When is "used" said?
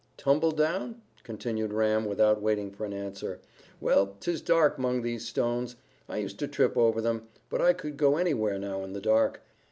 6.17-6.39